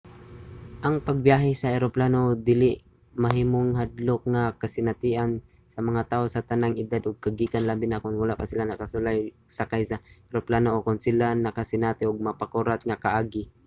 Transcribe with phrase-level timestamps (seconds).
[0.85, 2.21] ang pagbiyahe sa eroplano
[3.23, 5.31] mahimong hadlok nga kasinatian
[5.73, 9.17] sa mga tawo sa tanang edad ug kagikan labi na kon wala pa sila nakasulay
[9.23, 9.97] og sakay sa
[10.29, 13.43] eroplano o kon sila nakasinati og makapakurat nga kaagi